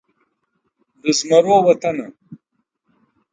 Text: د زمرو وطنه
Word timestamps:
د 1.01 1.05
زمرو 1.17 1.55
وطنه 1.67 2.05